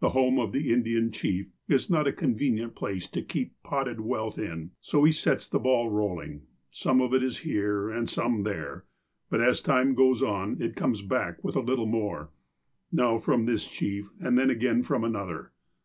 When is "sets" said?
5.12-5.46